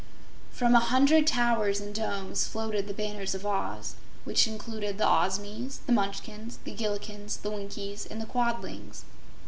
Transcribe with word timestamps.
From 0.51 0.73
a 0.73 0.79
hundred 0.79 1.27
towers 1.27 1.79
and 1.79 1.93
domes 1.93 2.47
floated 2.47 2.87
the 2.87 2.93
banners 2.95 3.35
of 3.35 3.45
Oz, 3.45 3.93
which 4.23 4.47
included 4.47 4.97
the 4.97 5.03
Ozmies, 5.05 5.77
the 5.85 5.91
Munchkins, 5.93 6.57
the 6.63 6.73
Gillikins, 6.73 7.37
the 7.43 7.51
Winkies 7.51 8.07
and 8.07 8.19
the 8.19 8.25
Quadlings. 8.25 9.03